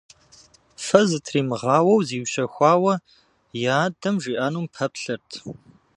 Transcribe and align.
Фэ 0.85 1.01
зытримыгъауэу 1.09 2.05
зиущэхуауэ 2.07 2.93
и 3.59 3.63
адэм 3.83 4.15
жиӏэнум 4.23 4.65
пэплъэрт. 4.73 5.29